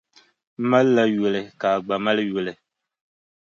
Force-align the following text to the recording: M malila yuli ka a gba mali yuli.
M 0.59 0.61
malila 0.69 1.03
yuli 1.15 1.41
ka 1.59 1.67
a 1.75 1.79
gba 1.83 1.95
mali 2.05 2.23
yuli. 2.31 2.51